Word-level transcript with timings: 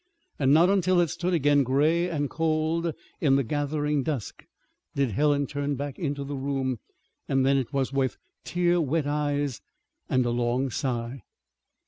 And 0.39 0.51
not 0.51 0.67
until 0.67 0.99
it 0.99 1.11
stood 1.11 1.35
again 1.35 1.61
gray 1.61 2.09
and 2.09 2.27
cold 2.27 2.95
in 3.19 3.35
the 3.35 3.43
gathering 3.43 4.01
dusk 4.01 4.45
did 4.95 5.11
Helen 5.11 5.45
turn 5.45 5.75
back 5.75 5.99
into 5.99 6.23
the 6.23 6.33
room; 6.35 6.79
and 7.27 7.45
then 7.45 7.55
it 7.55 7.71
was 7.71 7.93
with 7.93 8.17
tear 8.43 8.81
wet 8.81 9.05
eyes 9.05 9.61
and 10.09 10.25
a 10.25 10.31
long 10.31 10.71
sigh. 10.71 11.21